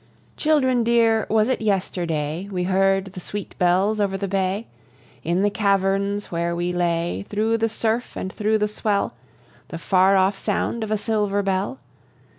[0.35, 4.65] Children dear, was it yesterday We heard the sweet bells over the bay?
[5.23, 9.13] In the caverns where we lay, Through the surf and through the swell,
[9.67, 11.77] The far off sound of a silver bell?